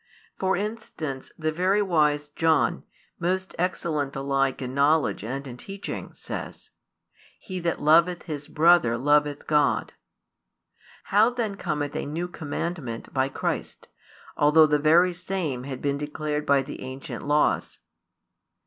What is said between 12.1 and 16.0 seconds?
commandment by Christ, although the very same had been